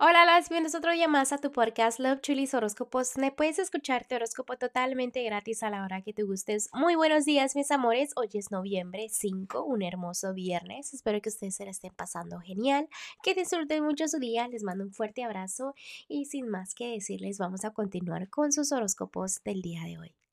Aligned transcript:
Hola, 0.00 0.24
las 0.24 0.48
bienvenidos 0.48 0.74
otro 0.74 0.90
día 0.90 1.06
más 1.06 1.32
a 1.32 1.38
tu 1.38 1.52
podcast 1.52 2.00
Love 2.00 2.20
Chulis 2.20 2.52
Horóscopos. 2.52 3.16
Me 3.16 3.30
puedes 3.30 3.60
escuchar 3.60 4.04
tu 4.04 4.16
horóscopo 4.16 4.56
totalmente 4.56 5.22
gratis 5.22 5.62
a 5.62 5.70
la 5.70 5.84
hora 5.84 6.02
que 6.02 6.12
te 6.12 6.24
gustes. 6.24 6.68
Muy 6.72 6.96
buenos 6.96 7.24
días, 7.24 7.54
mis 7.54 7.70
amores. 7.70 8.10
Hoy 8.16 8.28
es 8.34 8.50
noviembre 8.50 9.06
5, 9.08 9.62
un 9.62 9.82
hermoso 9.82 10.34
viernes. 10.34 10.92
Espero 10.94 11.20
que 11.22 11.28
ustedes 11.28 11.54
se 11.54 11.64
la 11.64 11.70
estén 11.70 11.94
pasando 11.94 12.40
genial, 12.40 12.88
que 13.22 13.34
disfruten 13.34 13.84
mucho 13.84 14.08
su 14.08 14.18
día. 14.18 14.48
Les 14.48 14.64
mando 14.64 14.82
un 14.82 14.92
fuerte 14.92 15.22
abrazo 15.22 15.74
y 16.08 16.24
sin 16.24 16.48
más 16.48 16.74
que 16.74 16.88
decirles, 16.88 17.38
vamos 17.38 17.64
a 17.64 17.70
continuar 17.70 18.28
con 18.28 18.50
sus 18.50 18.72
horóscopos 18.72 19.44
del 19.44 19.62
día 19.62 19.84
de 19.84 19.98
hoy. 19.98 20.23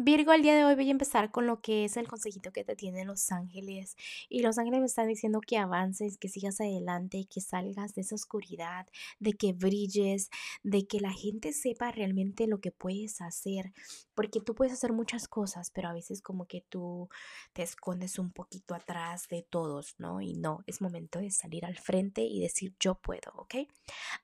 Virgo, 0.00 0.32
el 0.32 0.42
día 0.42 0.54
de 0.54 0.64
hoy 0.64 0.76
voy 0.76 0.86
a 0.86 0.92
empezar 0.92 1.32
con 1.32 1.48
lo 1.48 1.60
que 1.60 1.84
es 1.84 1.96
el 1.96 2.06
consejito 2.06 2.52
que 2.52 2.62
te 2.62 2.76
tienen 2.76 3.08
los 3.08 3.32
ángeles. 3.32 3.96
Y 4.28 4.42
los 4.42 4.56
ángeles 4.56 4.78
me 4.78 4.86
están 4.86 5.08
diciendo 5.08 5.40
que 5.44 5.58
avances, 5.58 6.18
que 6.18 6.28
sigas 6.28 6.60
adelante, 6.60 7.26
que 7.28 7.40
salgas 7.40 7.96
de 7.96 8.02
esa 8.02 8.14
oscuridad, 8.14 8.86
de 9.18 9.32
que 9.32 9.52
brilles, 9.54 10.30
de 10.62 10.86
que 10.86 11.00
la 11.00 11.10
gente 11.10 11.52
sepa 11.52 11.90
realmente 11.90 12.46
lo 12.46 12.60
que 12.60 12.70
puedes 12.70 13.20
hacer. 13.20 13.72
Porque 14.14 14.40
tú 14.40 14.54
puedes 14.54 14.72
hacer 14.72 14.92
muchas 14.92 15.26
cosas, 15.26 15.72
pero 15.72 15.88
a 15.88 15.92
veces 15.92 16.22
como 16.22 16.46
que 16.46 16.64
tú 16.68 17.08
te 17.52 17.64
escondes 17.64 18.20
un 18.20 18.30
poquito 18.30 18.76
atrás 18.76 19.26
de 19.26 19.44
todos, 19.50 19.96
¿no? 19.98 20.20
Y 20.20 20.34
no, 20.34 20.62
es 20.68 20.80
momento 20.80 21.18
de 21.18 21.32
salir 21.32 21.66
al 21.66 21.76
frente 21.76 22.22
y 22.22 22.38
decir 22.38 22.72
yo 22.78 22.94
puedo, 22.94 23.32
¿ok? 23.34 23.66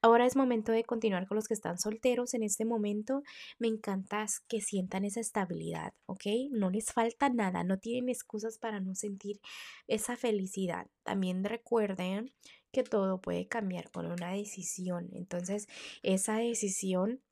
Ahora 0.03 0.25
es 0.25 0.37
momento 0.37 0.71
de 0.71 0.85
continuar 0.85 1.27
con 1.27 1.35
los 1.35 1.49
que 1.49 1.55
están 1.55 1.81
solteros 1.81 2.33
en 2.35 2.45
este 2.45 2.65
momento. 2.65 3.25
Me 3.59 3.67
encanta 3.67 4.27
que 4.47 4.61
sientan 4.61 5.05
esa 5.05 5.19
estabilidad 5.19 5.64
¿ok? 6.07 6.25
No 6.51 6.71
les 6.71 6.93
falta 6.93 7.29
nada, 7.29 7.65
no 7.65 7.79
tienen 7.79 8.09
excusas 8.09 8.59
para 8.59 8.81
no 8.81 8.95
sentir 8.95 9.41
esa 9.87 10.17
felicidad. 10.17 10.87
También 11.03 11.45
recuerden 11.45 12.33
que 12.73 12.83
todo 12.83 13.21
puede 13.21 13.47
cambiar 13.49 13.91
con 13.91 14.07
una 14.07 14.33
decisión. 14.33 15.09
Entonces, 15.13 15.67
esa 16.03 16.37
decisión, 16.37 17.23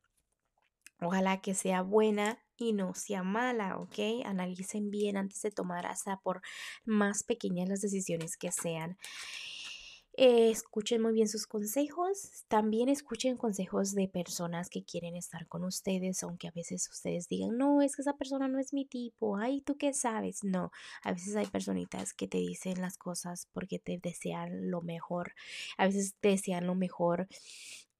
ojalá 1.01 1.41
que 1.41 1.55
sea 1.55 1.83
buena 1.83 2.43
y 2.57 2.73
no 2.73 2.95
sea 2.95 3.23
mala, 3.23 3.77
¿ok? 3.79 4.25
Analicen 4.25 4.91
bien 4.91 5.17
antes 5.17 5.43
de 5.43 5.51
tomar 5.51 5.87
hasta 5.87 6.19
por 6.19 6.43
más 6.85 7.25
pequeñas 7.25 7.69
las 7.69 7.81
decisiones 7.81 8.37
que 8.37 8.53
sean. 8.53 8.97
Eh, 10.15 10.51
escuchen 10.51 11.01
muy 11.01 11.13
bien 11.15 11.29
sus 11.29 11.47
consejos. 11.47 12.45
También 12.49 12.89
escuchen 12.91 13.37
consejos 13.39 13.95
de 13.95 14.09
personas 14.09 14.69
que 14.69 14.85
quieren 14.85 15.17
estar 15.17 15.49
con 15.49 15.65
ustedes, 15.65 16.23
aunque 16.23 16.49
a 16.49 16.51
veces 16.51 16.89
ustedes 16.91 17.29
digan, 17.29 17.57
no, 17.57 17.81
es 17.81 17.97
que 17.97 18.03
esa 18.03 18.17
persona 18.17 18.47
no 18.49 18.59
es 18.59 18.75
mi 18.75 18.85
tipo. 18.85 19.39
Ay, 19.39 19.63
¿tú 19.63 19.77
qué 19.79 19.95
sabes? 19.95 20.45
No, 20.45 20.71
a 21.03 21.13
veces 21.13 21.35
hay 21.37 21.47
personitas 21.47 22.13
que 22.13 22.29
te 22.29 22.39
dicen 22.39 22.81
las 22.83 22.99
cosas 22.99 23.49
porque 23.53 23.79
te 23.79 23.99
desean 24.03 24.71
lo 24.71 24.83
mejor. 24.83 25.33
A 25.79 25.87
veces 25.87 26.15
te 26.21 26.29
desean 26.29 26.67
lo 26.67 26.75
mejor 26.75 27.29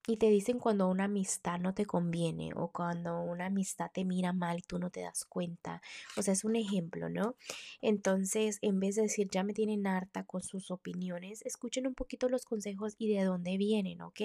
y 0.07 0.17
te 0.17 0.29
dicen 0.31 0.59
cuando 0.59 0.89
una 0.89 1.05
amistad 1.05 1.61
no 1.61 1.75
te 1.75 1.87
conviene 1.87 2.51
o 2.57 2.69
cuando 2.69 3.21
una 3.21 3.47
amistad 3.47 3.91
te 3.93 4.05
mira 4.05 4.33
mal 4.33 4.59
y 4.59 4.63
tú 4.63 4.79
no 4.81 4.91
te 4.91 5.01
das 5.01 5.25
cuenta. 5.25 5.81
O 6.17 6.23
sea, 6.23 6.35
es 6.35 6.43
un 6.45 6.57
ejemplo, 6.57 7.09
¿no? 7.09 7.37
Entonces, 7.81 8.59
en 8.63 8.81
vez 8.81 8.97
de 8.97 9.03
decir 9.03 9.29
ya 9.31 9.45
me 9.45 9.55
tienen 9.55 9.87
harta 9.87 10.25
con 10.25 10.43
sus 10.43 10.73
opiniones, 10.73 11.43
escuchen 11.43 11.87
un 11.87 11.95
poquito 11.95 12.29
los 12.29 12.45
consejos 12.45 12.97
y 12.99 13.15
de 13.15 13.23
dónde 13.23 13.57
vienen, 13.57 14.03
¿ok? 14.03 14.21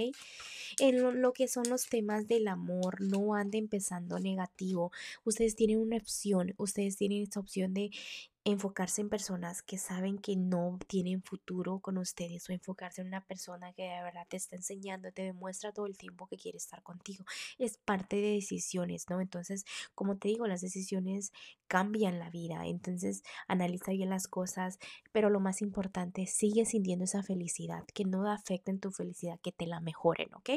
En 0.79 1.21
lo, 1.21 1.33
que 1.33 1.47
son 1.47 1.69
los 1.69 1.87
temas 1.87 2.27
del 2.27 2.47
amor, 2.47 3.01
no 3.01 3.35
anden 3.35 3.67
pensando 3.67 4.19
negativo. 4.19 4.91
Ustedes 5.25 5.55
tienen 5.55 5.79
una 5.79 5.97
opción, 5.97 6.55
ustedes 6.57 6.97
tienen 6.97 7.21
esta 7.21 7.39
opción 7.39 7.75
de 7.75 7.91
enfocarse 8.51 9.01
en 9.01 9.09
personas 9.09 9.61
que 9.61 9.77
saben 9.77 10.17
que 10.19 10.37
no 10.37 10.79
tienen 10.87 11.21
futuro 11.21 11.79
con 11.79 11.97
ustedes 11.97 12.49
o 12.49 12.53
enfocarse 12.53 13.01
en 13.01 13.07
una 13.07 13.25
persona 13.25 13.73
que 13.73 13.83
de 13.83 14.01
verdad 14.03 14.25
te 14.29 14.37
está 14.37 14.55
enseñando, 14.55 15.11
te 15.11 15.23
demuestra 15.23 15.73
todo 15.73 15.85
el 15.85 15.97
tiempo 15.97 16.27
que 16.27 16.37
quiere 16.37 16.57
estar 16.57 16.81
contigo. 16.81 17.25
Es 17.57 17.77
parte 17.77 18.15
de 18.15 18.33
decisiones, 18.33 19.09
¿no? 19.09 19.19
Entonces, 19.19 19.65
como 19.95 20.17
te 20.17 20.29
digo, 20.29 20.47
las 20.47 20.61
decisiones 20.61 21.33
cambian 21.67 22.19
la 22.19 22.29
vida. 22.29 22.65
Entonces, 22.65 23.23
analiza 23.47 23.91
bien 23.91 24.09
las 24.09 24.27
cosas, 24.27 24.79
pero 25.11 25.29
lo 25.29 25.39
más 25.39 25.61
importante, 25.61 26.25
sigue 26.27 26.65
sintiendo 26.65 27.05
esa 27.05 27.23
felicidad, 27.23 27.83
que 27.93 28.05
no 28.05 28.29
afecten 28.29 28.79
tu 28.79 28.91
felicidad, 28.91 29.39
que 29.41 29.51
te 29.51 29.67
la 29.67 29.79
mejoren, 29.79 30.33
¿ok? 30.33 30.49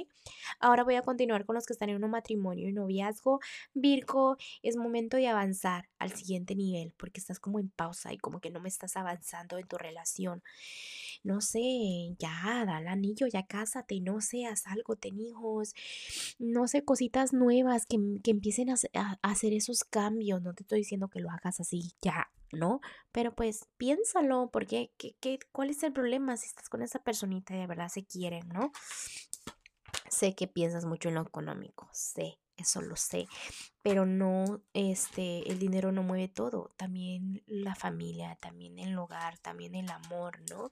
Ahora 0.58 0.84
voy 0.84 0.94
a 0.94 1.02
continuar 1.02 1.44
con 1.44 1.54
los 1.54 1.66
que 1.66 1.72
están 1.72 1.90
en 1.90 2.02
un 2.02 2.10
matrimonio 2.10 2.68
y 2.68 2.72
noviazgo. 2.72 3.40
Virgo, 3.74 4.36
es 4.62 4.76
momento 4.76 5.16
de 5.16 5.28
avanzar 5.28 5.88
al 5.98 6.12
siguiente 6.12 6.54
nivel 6.54 6.92
porque 6.96 7.20
estás 7.20 7.40
como 7.40 7.58
en 7.58 7.70
pausa 7.70 8.12
y 8.12 8.18
como 8.18 8.40
que 8.40 8.50
no 8.50 8.60
me 8.60 8.68
estás 8.68 8.96
avanzando 8.96 9.58
en 9.58 9.66
tu 9.66 9.76
relación. 9.76 10.42
No 11.22 11.40
sé, 11.40 12.14
ya, 12.18 12.64
da 12.64 12.78
el 12.78 12.88
anillo, 12.88 13.26
ya 13.26 13.46
cásate, 13.46 14.00
no 14.00 14.18
haz 14.18 14.66
algo, 14.66 14.96
ten 14.96 15.20
hijos, 15.20 15.74
no 16.38 16.66
sé, 16.66 16.84
cositas 16.84 17.32
nuevas 17.32 17.84
que, 17.86 17.98
que 18.22 18.30
empiecen 18.30 18.70
a, 18.70 18.74
a 18.94 19.18
hacer 19.22 19.52
esos 19.52 19.84
cambios. 19.84 20.40
No 20.42 20.54
te 20.54 20.62
estoy 20.62 20.78
diciendo 20.78 21.08
que 21.08 21.20
lo 21.20 21.30
hagas 21.30 21.60
así, 21.60 21.92
ya, 22.00 22.30
¿no? 22.52 22.80
Pero 23.12 23.34
pues 23.34 23.66
piénsalo, 23.76 24.50
porque 24.52 24.92
¿qué, 24.96 25.14
qué, 25.20 25.38
cuál 25.52 25.70
es 25.70 25.82
el 25.82 25.92
problema 25.92 26.36
si 26.36 26.46
estás 26.46 26.68
con 26.68 26.82
esa 26.82 27.02
personita 27.02 27.54
y 27.54 27.58
de 27.58 27.66
verdad 27.66 27.88
se 27.88 28.04
quieren, 28.04 28.48
¿no? 28.48 28.72
Sé 30.08 30.34
que 30.34 30.48
piensas 30.48 30.84
mucho 30.84 31.08
en 31.08 31.16
lo 31.16 31.22
económico, 31.22 31.88
sé, 31.92 32.38
eso 32.60 32.80
lo 32.82 32.96
sé, 32.96 33.26
pero 33.82 34.06
no, 34.06 34.60
este, 34.74 35.50
el 35.50 35.58
dinero 35.58 35.92
no 35.92 36.02
mueve 36.02 36.28
todo, 36.28 36.70
también 36.76 37.42
la 37.46 37.74
familia, 37.74 38.36
también 38.36 38.78
el 38.78 38.96
hogar, 38.98 39.38
también 39.38 39.74
el 39.74 39.90
amor, 39.90 40.40
¿no? 40.50 40.70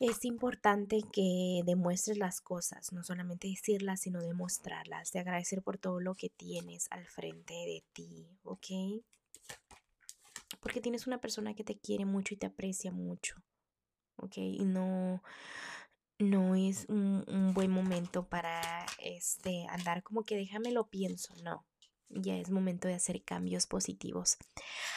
Es 0.00 0.24
importante 0.24 1.02
que 1.12 1.60
demuestres 1.66 2.16
las 2.16 2.40
cosas, 2.40 2.90
no 2.90 3.04
solamente 3.04 3.48
decirlas, 3.48 4.00
sino 4.00 4.22
demostrarlas, 4.22 5.12
de 5.12 5.20
agradecer 5.20 5.62
por 5.62 5.76
todo 5.76 6.00
lo 6.00 6.14
que 6.14 6.30
tienes 6.30 6.86
al 6.90 7.06
frente 7.06 7.52
de 7.52 7.84
ti, 7.92 8.26
¿ok? 8.42 9.02
Porque 10.60 10.80
tienes 10.80 11.06
una 11.06 11.20
persona 11.20 11.54
que 11.54 11.64
te 11.64 11.76
quiere 11.76 12.06
mucho 12.06 12.32
y 12.32 12.38
te 12.38 12.46
aprecia 12.46 12.90
mucho, 12.92 13.36
¿ok? 14.16 14.38
Y 14.38 14.64
no, 14.64 15.22
no 16.20 16.54
es 16.54 16.86
un, 16.88 17.24
un, 17.28 17.54
buen 17.54 17.70
momento 17.70 18.24
para 18.24 18.86
este 18.98 19.66
andar 19.68 20.02
como 20.02 20.22
que 20.24 20.36
déjame 20.36 20.70
lo 20.70 20.88
pienso, 20.88 21.34
no 21.42 21.64
ya 22.10 22.36
es 22.36 22.50
momento 22.50 22.88
de 22.88 22.94
hacer 22.94 23.22
cambios 23.22 23.66
positivos. 23.66 24.36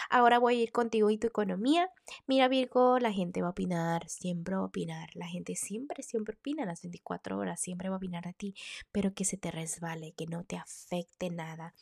Ahora 0.09 0.39
voy 0.39 0.59
a 0.59 0.63
ir 0.63 0.71
contigo 0.71 1.09
y 1.09 1.17
tu 1.17 1.27
economía. 1.27 1.89
Mira 2.27 2.47
Virgo, 2.47 2.99
la 2.99 3.11
gente 3.11 3.41
va 3.41 3.47
a 3.47 3.51
opinar, 3.51 4.07
siempre 4.09 4.55
va 4.55 4.61
a 4.61 4.65
opinar. 4.65 5.09
La 5.15 5.27
gente 5.27 5.55
siempre, 5.55 6.03
siempre 6.03 6.35
opina 6.35 6.65
las 6.65 6.81
24 6.81 7.37
horas, 7.37 7.61
siempre 7.61 7.89
va 7.89 7.95
a 7.95 7.97
opinar 7.97 8.27
a 8.27 8.33
ti, 8.33 8.55
pero 8.91 9.13
que 9.13 9.25
se 9.25 9.37
te 9.37 9.51
resbale, 9.51 10.13
que 10.13 10.25
no 10.25 10.43
te 10.43 10.57
afecte 10.57 11.29
nada. 11.29 11.73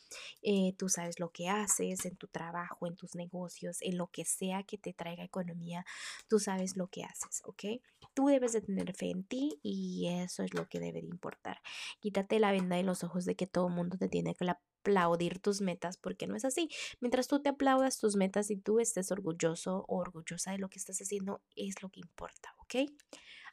Eh, 0.42 0.74
tú 0.78 0.88
sabes 0.88 1.18
lo 1.18 1.30
que 1.30 1.48
haces 1.48 2.04
en 2.04 2.16
tu 2.16 2.28
trabajo, 2.28 2.86
en 2.86 2.96
tus 2.96 3.14
negocios, 3.14 3.78
en 3.80 3.96
lo 3.96 4.08
que 4.08 4.24
sea 4.24 4.62
que 4.62 4.78
te 4.78 4.92
traiga 4.92 5.24
economía, 5.24 5.84
tú 6.28 6.38
sabes 6.38 6.76
lo 6.76 6.88
que 6.88 7.04
haces, 7.04 7.42
¿ok? 7.44 7.80
Tú 8.14 8.26
debes 8.26 8.52
de 8.52 8.60
tener 8.60 8.94
fe 8.94 9.10
en 9.10 9.24
ti 9.24 9.58
y 9.62 10.08
eso 10.08 10.42
es 10.42 10.52
lo 10.54 10.68
que 10.68 10.80
debe 10.80 11.00
de 11.00 11.08
importar. 11.08 11.60
Quítate 12.00 12.38
la 12.38 12.52
venda 12.52 12.76
de 12.76 12.82
los 12.82 13.04
ojos 13.04 13.24
de 13.24 13.36
que 13.36 13.46
todo 13.46 13.68
el 13.68 13.74
mundo 13.74 13.96
te 13.96 14.08
tiene 14.08 14.34
que 14.34 14.44
aplaudir 14.82 15.38
tus 15.38 15.60
metas 15.60 15.96
porque 15.96 16.26
no 16.26 16.36
es 16.36 16.44
así. 16.44 16.68
Mientras 17.00 17.28
tú 17.28 17.40
te 17.40 17.48
aplaudas 17.48 17.98
tus 17.98 18.16
metas 18.16 18.50
y 18.50 18.56
tú 18.56 18.80
estés 18.80 19.10
orgulloso 19.12 19.84
o 19.88 19.98
orgullosa 19.98 20.50
de 20.52 20.58
lo 20.58 20.68
que 20.68 20.78
estás 20.78 20.98
haciendo, 21.00 21.40
es 21.56 21.82
lo 21.82 21.88
que 21.88 22.00
importa, 22.00 22.54
¿ok? 22.58 22.90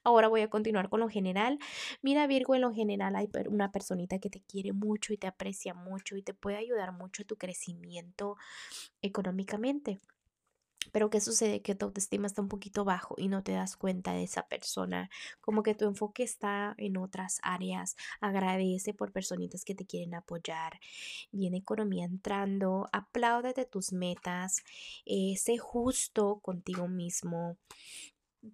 Ahora 0.04 0.28
voy 0.30 0.42
a 0.42 0.50
continuar 0.50 0.90
con 0.90 1.02
lo 1.02 1.10
general. 1.10 1.60
Mira 2.02 2.26
Virgo, 2.26 2.56
en 2.56 2.62
lo 2.62 2.74
general 2.74 3.16
hay 3.16 3.30
una 3.48 3.72
personita 3.72 4.18
que 4.20 4.30
te 4.30 4.42
quiere 4.42 4.72
mucho 4.72 5.14
y 5.14 5.18
te 5.18 5.28
aprecia 5.28 5.74
mucho 5.74 6.16
y 6.16 6.24
te 6.24 6.34
puede 6.34 6.58
ayudar 6.58 6.94
mucho 6.94 7.24
a 7.24 7.26
tu 7.26 7.36
crecimiento 7.36 8.38
económicamente. 9.02 10.00
Pero 10.92 11.10
¿qué 11.10 11.22
sucede? 11.22 11.62
Que 11.62 11.76
tu 11.76 11.86
autoestima 11.86 12.28
está 12.28 12.42
un 12.42 12.48
poquito 12.50 12.86
bajo 12.86 13.16
y 13.18 13.28
no 13.28 13.44
te 13.44 13.52
das 13.52 13.78
cuenta 13.78 14.14
de 14.14 14.24
esa 14.24 14.48
persona. 14.48 15.10
Como 15.42 15.64
que 15.64 15.76
tu 15.76 15.86
enfoque 15.86 16.24
está 16.24 16.76
en 16.78 16.98
otras 16.98 17.40
áreas. 17.44 17.96
Agradece 18.22 18.94
por 18.94 19.12
personitas 19.12 19.64
que 19.66 19.76
te 19.76 19.86
quieren 19.86 20.16
apoyar. 20.16 20.80
Viene 21.32 21.58
economía 21.58 22.06
entrando. 22.06 22.88
Apláudate 22.92 23.66
tus 23.66 23.92
metas. 23.92 24.64
Eh, 25.06 25.36
sé 25.38 25.58
justo 25.58 26.40
contigo 26.42 26.88
mismo 26.88 27.58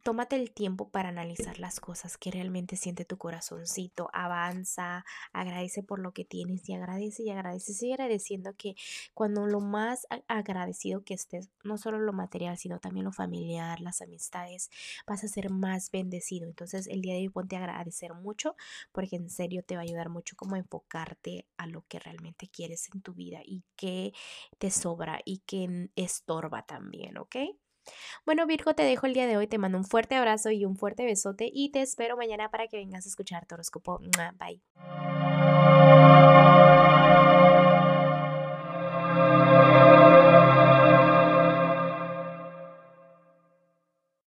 tómate 0.03 0.35
el 0.35 0.51
tiempo 0.51 0.89
para 0.89 1.09
analizar 1.09 1.59
las 1.59 1.79
cosas 1.79 2.17
que 2.17 2.31
realmente 2.31 2.75
siente 2.75 3.05
tu 3.05 3.17
corazoncito, 3.17 4.09
avanza, 4.13 5.05
agradece 5.31 5.83
por 5.83 5.99
lo 5.99 6.11
que 6.11 6.25
tienes 6.25 6.67
y 6.67 6.73
agradece 6.73 7.23
y 7.23 7.29
agradece, 7.29 7.73
sigue 7.73 7.93
agradeciendo 7.93 8.55
que 8.55 8.75
cuando 9.13 9.45
lo 9.45 9.59
más 9.59 10.07
agradecido 10.27 11.03
que 11.03 11.13
estés, 11.13 11.49
no 11.63 11.77
solo 11.77 11.99
lo 11.99 12.13
material, 12.13 12.57
sino 12.57 12.79
también 12.79 13.05
lo 13.05 13.11
familiar, 13.11 13.79
las 13.81 14.01
amistades, 14.01 14.69
vas 15.05 15.23
a 15.23 15.27
ser 15.27 15.49
más 15.51 15.91
bendecido. 15.91 16.47
Entonces 16.47 16.87
el 16.87 17.01
día 17.01 17.13
de 17.13 17.19
hoy 17.21 17.29
ponte 17.29 17.55
a 17.55 17.59
agradecer 17.59 18.13
mucho 18.13 18.55
porque 18.91 19.17
en 19.17 19.29
serio 19.29 19.63
te 19.63 19.75
va 19.75 19.81
a 19.81 19.83
ayudar 19.83 20.09
mucho 20.09 20.35
como 20.35 20.55
enfocarte 20.55 21.45
a 21.57 21.67
lo 21.67 21.83
que 21.87 21.99
realmente 21.99 22.47
quieres 22.49 22.89
en 22.93 23.01
tu 23.01 23.13
vida 23.13 23.41
y 23.45 23.63
que 23.75 24.13
te 24.57 24.71
sobra 24.71 25.19
y 25.25 25.39
que 25.39 25.89
estorba 25.95 26.65
también, 26.65 27.17
¿ok? 27.17 27.35
Bueno, 28.25 28.45
Virgo, 28.45 28.73
te 28.75 28.83
dejo 28.83 29.05
el 29.05 29.13
día 29.13 29.27
de 29.27 29.37
hoy, 29.37 29.47
te 29.47 29.57
mando 29.57 29.77
un 29.77 29.85
fuerte 29.85 30.15
abrazo 30.15 30.51
y 30.51 30.65
un 30.65 30.75
fuerte 30.75 31.05
besote 31.05 31.49
y 31.51 31.71
te 31.71 31.81
espero 31.81 32.17
mañana 32.17 32.49
para 32.49 32.67
que 32.67 32.77
vengas 32.77 33.05
a 33.05 33.09
escuchar 33.09 33.45
tu 33.45 33.55
horóscopo. 33.55 33.99
Bye. 34.39 35.14